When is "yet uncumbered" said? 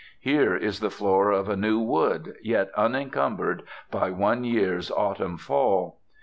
2.41-3.61